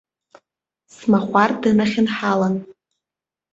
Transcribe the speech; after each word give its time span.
Смахәар 0.95 1.51
днахьынҳалан. 1.61 2.55